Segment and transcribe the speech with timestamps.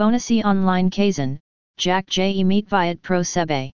[0.00, 1.38] Bonasi online kazan,
[1.76, 3.70] Jack J meet viat pro sebe.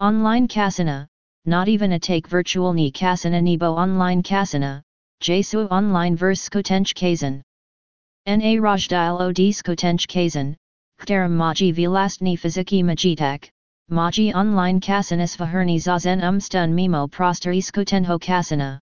[0.00, 1.06] Online kasana,
[1.44, 4.82] not even a take virtual ni kasana nebo online kasana,
[5.20, 7.42] Jesu online verse skotench kazan.
[8.26, 10.56] Na rajdil od skotench kazan,
[10.98, 13.48] kteram maji vilastni fiziki majitak,
[13.88, 18.80] maji online kasanas vaherni zazen umstun mimo proster iskotenho kasana.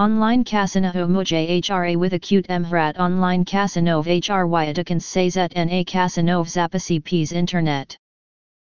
[0.00, 7.32] Online kasana umuje hra with acute mhrat online kasanov hry atakans na kasanov zapasi ps
[7.32, 7.98] internet.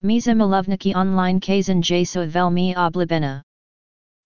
[0.03, 3.43] Miza Milovniki online kazan jaso velmi oblibena.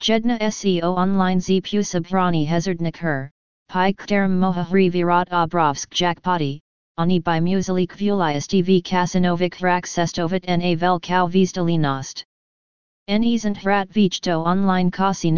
[0.00, 3.28] Jedna SEO online z pusabrani hezardnik her,
[3.68, 6.60] pi kterim mohahri virat obrovsk jackpoti,
[6.96, 12.22] ani by musalik vulias tv kasanovic vrak sestovit na vel kau vistalinost.
[13.08, 15.32] Enizant hrat vichto online kasi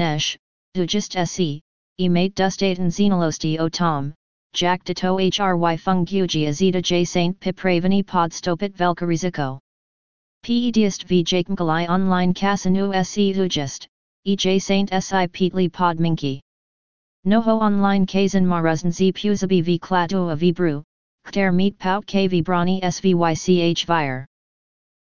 [0.76, 1.60] nesh, dujist se,
[1.98, 4.14] e mate dustaten xenolosti o tom,
[4.52, 9.58] jack de to hry funguji azita j saint pipravani podstopit velkariziko.
[10.42, 13.86] Pedist v jakmkalai online kasanu se ujist,
[14.26, 16.40] ej saint si petli podminki.
[17.24, 20.52] Noho online kazan marazn z puzabi v klatu a v
[21.78, 24.26] pout kv brani svych vire.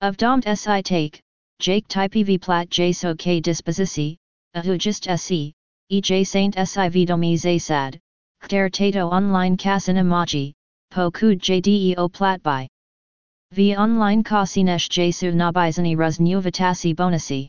[0.01, 1.21] Of si take,
[1.61, 4.17] jake type v plat j so k disposici,
[4.55, 5.53] a hujist se,
[5.91, 7.99] ej saint si domi zasad,
[8.43, 10.53] kter tato online kasan maji,
[10.91, 12.69] po kud jdeo plat by.
[13.53, 17.49] V online kasinesh jesu nabizani ruz nuvatasi bonasi.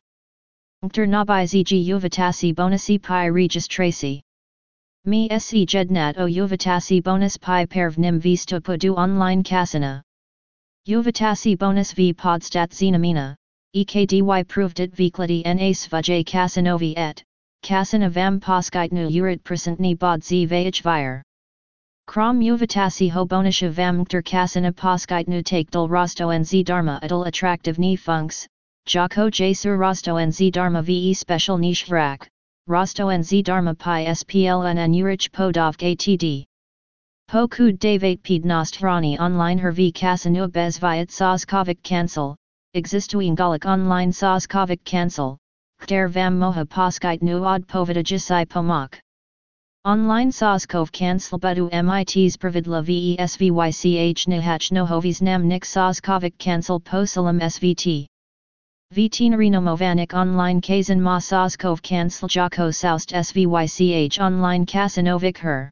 [0.85, 4.21] Nkter nabizi g uvatasi bonasi pi regis tracy.
[5.05, 10.01] Mi se jednat o uvatasi bonus pi perv nim visto podu online Kasina.
[10.87, 13.35] Uvatasi bonus v podstat zinamina,
[13.75, 17.23] ekdy proved it vkladi na svaj kasanovi et,
[17.61, 21.23] kasana vam poskitnu urit presentni bod z vih vire.
[22.07, 28.47] Krom uvatasi ho bonisha vamkter kasana poskitnu take rosto nz dharma adul attractive ni funks,
[28.87, 32.27] jako jasur rosto nz dharma ve special niche vrak,
[32.67, 36.45] rosto nz dharma pi spln an urich podovk atd.
[37.27, 42.35] Po kud davat pednost hrani online her v kasanu bez viat soskovik cancel,
[42.73, 45.37] existuing galak online soskovik cancel,
[45.79, 48.99] kter vam moha poskitnu od povidajisai pomak.
[49.85, 58.05] Online Soskov cancel budu MIT's pravidla VESVYCH nihach nohovis nam nik Soskovic cancel posalam SVT.
[58.93, 65.71] Vtinarino Movanik online kazan ma Soskov cancel jako soust SVYCH online kasanovic her.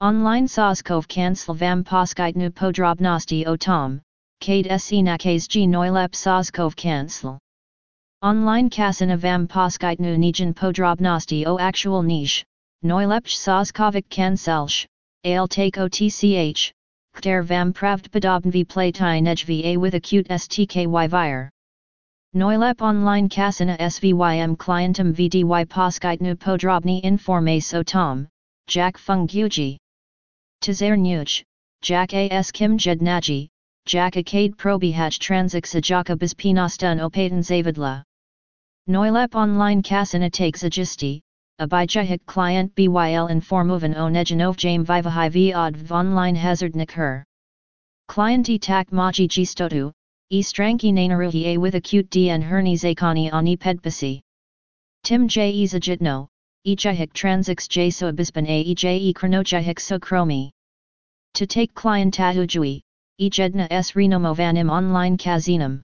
[0.00, 4.00] Online Soskov cancel vam poskitnu podrobnosti o tom,
[4.40, 7.38] kade se nakaz g noilep Soskov cancel.
[8.22, 12.44] Online kasana vam poskitnu nijan podrobnosti o actual niche.
[12.82, 14.86] Noilepch Soskovik Kanselsh,
[15.22, 16.72] Ale take OTCH,
[17.14, 21.50] Kter vam pravd podobn v playtine va with acute stky vire.
[22.34, 28.28] Noilep online kasana svym clientum vdy poskitnu podrobny informe o tom,
[28.66, 29.76] Jack Fung Guji.
[30.62, 31.42] Tazar Nuj,
[31.82, 33.48] Jack as Kim Jednaji,
[33.86, 38.02] Jack Akade Probihach Transik Sajaka Bispinostun Opaten Zavidla.
[38.88, 41.20] Noilep online kasana takes agisti,
[41.60, 47.24] Abijahik client BYL informovan o nejanov jame vivahai v online hazard her.
[48.08, 49.92] Client e tak maji gistotu,
[50.30, 54.20] e stranki nanaruhi a with acute dn herni zakani ani pedpasi.
[55.04, 56.26] Tim j e zajitno,
[56.64, 60.50] e jahik transix j so abispan a e j e chronojahik so chromi.
[61.34, 62.12] To take client
[63.18, 65.82] tatujui, e jedna s renomovanim online kazinum.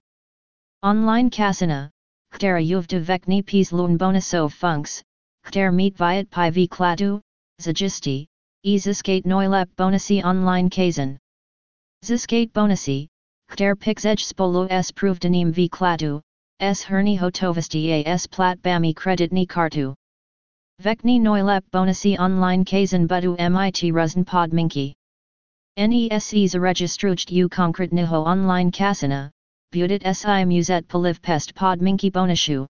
[0.83, 1.89] Online kasina,
[2.33, 5.03] ktera yuvta vekni pis lun bonusov funks,
[5.45, 7.19] Kter meet viat pi v klatu,
[7.61, 8.27] zagisti,
[8.63, 11.17] e ziskate noilep bonasi online kazan.
[12.03, 13.07] Ziskate bonasi,
[13.49, 16.21] kter pixej spolo s provdanim v klatu,
[16.61, 19.93] s herni hotovisti a s plat bami credit ni kartu.
[20.81, 24.53] Vekni noilep bonasi online kazan budu mit ruzn pod
[25.75, 26.09] minki.
[26.09, 29.31] NESEs registrucht u concret niho online kasana,
[29.71, 32.67] budit si muset poliv pest pod minki bonashu.